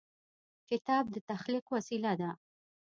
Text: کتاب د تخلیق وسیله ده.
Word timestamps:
کتاب 0.69 1.03
د 1.13 1.15
تخلیق 1.29 1.65
وسیله 1.75 2.11
ده. 2.21 2.29